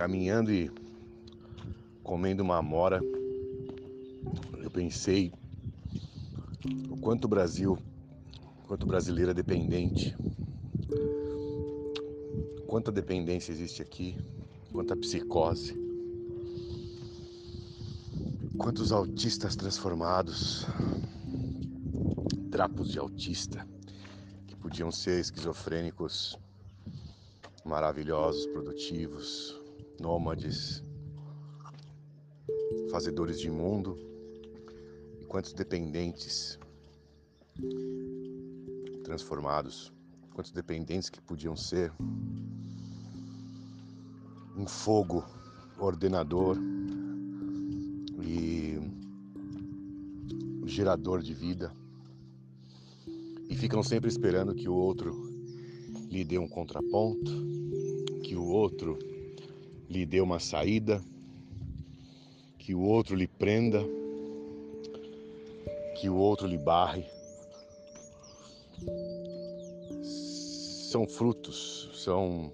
[0.00, 0.70] caminhando e
[2.02, 3.02] comendo uma amora,
[4.56, 5.30] eu pensei
[6.88, 7.78] o quanto o Brasil,
[8.66, 10.16] quanto brasileiro é dependente,
[12.66, 14.16] quanta dependência existe aqui,
[14.72, 15.78] quanta psicose,
[18.56, 20.64] quantos autistas transformados,
[22.50, 23.68] trapos de autista,
[24.46, 26.38] que podiam ser esquizofrênicos
[27.66, 29.59] maravilhosos, produtivos,
[30.00, 30.82] nômades,
[32.90, 33.98] fazedores de mundo,
[35.20, 36.58] e quantos dependentes
[39.04, 39.92] transformados,
[40.32, 41.92] quantos dependentes que podiam ser
[44.56, 45.24] um fogo
[45.78, 46.56] ordenador
[48.22, 48.78] e
[50.66, 51.74] gerador de vida
[53.48, 55.12] e ficam sempre esperando que o outro
[56.08, 57.30] lhe dê um contraponto,
[58.22, 58.96] que o outro
[59.90, 61.02] lhe dê uma saída,
[62.56, 63.82] que o outro lhe prenda,
[65.96, 67.04] que o outro lhe barre.
[70.04, 72.52] São frutos, são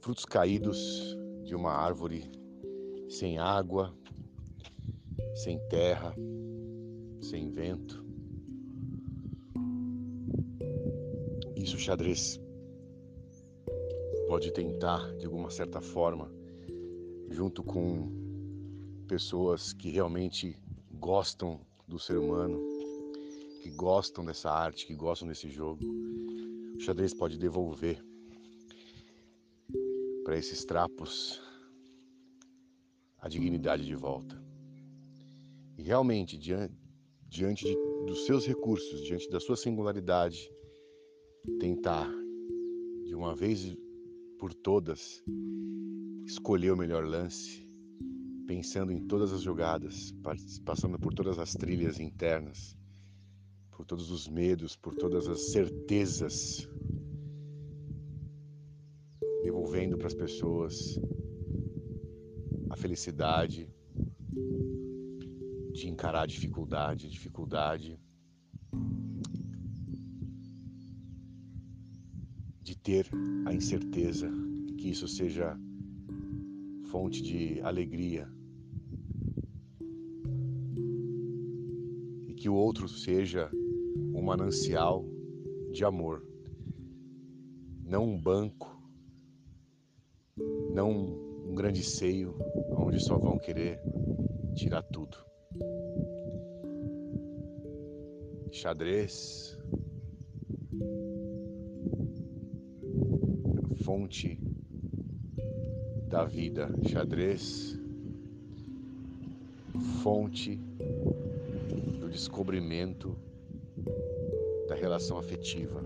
[0.00, 2.30] frutos caídos de uma árvore
[3.08, 3.94] sem água,
[5.34, 6.14] sem terra,
[7.22, 8.04] sem vento.
[11.56, 12.38] Isso xadrez
[14.34, 16.28] pode tentar, de alguma certa forma,
[17.30, 18.10] junto com
[19.06, 20.58] pessoas que realmente
[20.94, 22.60] gostam do ser humano,
[23.62, 28.04] que gostam dessa arte, que gostam desse jogo, o xadrez pode devolver
[30.24, 31.40] para esses trapos
[33.18, 34.36] a dignidade de volta.
[35.78, 36.74] E realmente, diante,
[37.28, 40.50] diante de, dos seus recursos, diante da sua singularidade,
[41.60, 42.10] tentar
[43.04, 43.76] de uma vez
[44.44, 45.24] por todas
[46.26, 47.66] escolher o melhor lance,
[48.46, 50.14] pensando em todas as jogadas,
[50.66, 52.76] passando por todas as trilhas internas,
[53.70, 56.68] por todos os medos, por todas as certezas,
[59.42, 61.00] devolvendo para as pessoas
[62.68, 63.72] a felicidade
[65.72, 67.98] de encarar a dificuldade, a dificuldade
[72.84, 73.08] ter
[73.46, 74.30] a incerteza
[74.76, 75.58] que isso seja
[76.90, 78.28] fonte de alegria.
[82.28, 83.50] E que o outro seja
[84.14, 85.02] um manancial
[85.72, 86.22] de amor,
[87.82, 88.78] não um banco,
[90.74, 90.90] não
[91.48, 92.36] um grande seio
[92.76, 93.80] onde só vão querer
[94.54, 95.16] tirar tudo.
[98.52, 99.58] Xadrez
[103.84, 104.38] fonte
[106.08, 107.78] da vida, xadrez,
[110.02, 110.56] fonte
[112.00, 113.14] do descobrimento
[114.68, 115.84] da relação afetiva.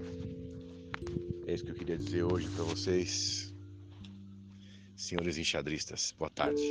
[1.47, 3.53] É isso que eu queria dizer hoje para vocês,
[4.95, 6.15] senhores enxadristas.
[6.17, 6.63] Boa tarde.